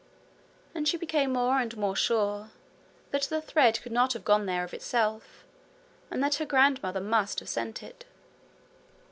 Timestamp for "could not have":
3.83-4.25